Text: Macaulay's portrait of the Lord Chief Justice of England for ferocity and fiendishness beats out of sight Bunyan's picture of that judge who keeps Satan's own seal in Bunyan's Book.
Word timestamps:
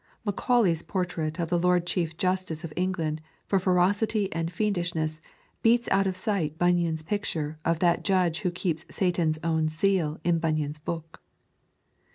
Macaulay's 0.25 0.81
portrait 0.81 1.39
of 1.39 1.49
the 1.49 1.59
Lord 1.59 1.85
Chief 1.85 2.17
Justice 2.17 2.63
of 2.63 2.73
England 2.75 3.21
for 3.45 3.59
ferocity 3.59 4.33
and 4.33 4.51
fiendishness 4.51 5.21
beats 5.61 5.87
out 5.91 6.07
of 6.07 6.17
sight 6.17 6.57
Bunyan's 6.57 7.03
picture 7.03 7.59
of 7.63 7.77
that 7.77 8.03
judge 8.03 8.39
who 8.39 8.49
keeps 8.49 8.83
Satan's 8.89 9.37
own 9.43 9.69
seal 9.69 10.19
in 10.23 10.39
Bunyan's 10.39 10.79
Book. 10.79 11.21